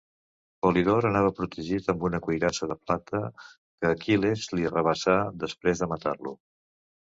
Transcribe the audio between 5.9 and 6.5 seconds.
matar-lo.